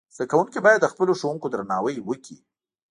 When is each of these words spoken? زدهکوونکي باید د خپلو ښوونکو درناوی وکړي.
زدهکوونکي 0.15 0.59
باید 0.65 0.79
د 0.81 0.87
خپلو 0.93 1.13
ښوونکو 1.19 1.47
درناوی 1.53 1.95
وکړي. 2.01 2.37